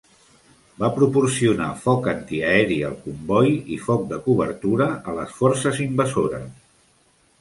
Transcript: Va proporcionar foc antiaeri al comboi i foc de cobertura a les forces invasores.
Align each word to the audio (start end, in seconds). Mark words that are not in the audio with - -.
Va 0.83 0.87
proporcionar 0.95 1.67
foc 1.83 2.09
antiaeri 2.13 2.77
al 2.89 2.97
comboi 3.03 3.53
i 3.77 3.77
foc 3.85 4.09
de 4.15 4.19
cobertura 4.29 4.89
a 5.13 5.15
les 5.19 5.37
forces 5.43 5.83
invasores. 5.89 6.49